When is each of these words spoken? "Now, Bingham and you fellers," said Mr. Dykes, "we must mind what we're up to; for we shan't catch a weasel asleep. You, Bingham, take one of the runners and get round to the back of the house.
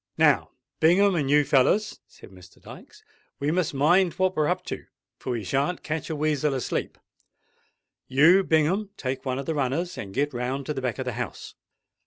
"Now, 0.17 0.49
Bingham 0.79 1.13
and 1.13 1.29
you 1.29 1.43
fellers," 1.43 1.99
said 2.07 2.31
Mr. 2.31 2.59
Dykes, 2.59 3.03
"we 3.39 3.51
must 3.51 3.71
mind 3.71 4.13
what 4.13 4.35
we're 4.35 4.47
up 4.47 4.65
to; 4.65 4.85
for 5.19 5.29
we 5.33 5.43
shan't 5.43 5.83
catch 5.83 6.09
a 6.09 6.15
weasel 6.15 6.55
asleep. 6.55 6.97
You, 8.07 8.43
Bingham, 8.43 8.89
take 8.97 9.25
one 9.25 9.37
of 9.37 9.45
the 9.45 9.53
runners 9.53 9.99
and 9.99 10.11
get 10.11 10.33
round 10.33 10.65
to 10.65 10.73
the 10.73 10.81
back 10.81 10.97
of 10.97 11.05
the 11.05 11.13
house. 11.21 11.53